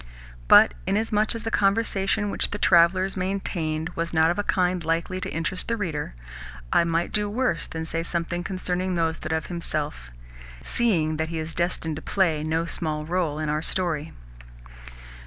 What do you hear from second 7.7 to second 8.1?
say